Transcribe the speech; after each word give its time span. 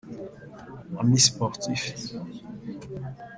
Amis 0.99 1.25
Sportifs 1.27 1.93